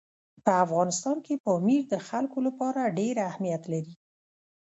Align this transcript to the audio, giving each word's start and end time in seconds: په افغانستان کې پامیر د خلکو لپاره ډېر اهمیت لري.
په 0.43 0.51
افغانستان 0.65 1.17
کې 1.25 1.41
پامیر 1.45 1.81
د 1.89 1.95
خلکو 2.07 2.37
لپاره 2.47 2.93
ډېر 2.99 3.15
اهمیت 3.29 3.63
لري. 3.73 3.93